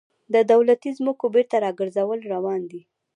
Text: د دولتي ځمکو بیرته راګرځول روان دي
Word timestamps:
د 0.33 0.35
دولتي 0.51 0.89
ځمکو 0.97 1.25
بیرته 1.33 1.55
راګرځول 1.65 2.19
روان 2.33 2.61
دي 2.71 2.81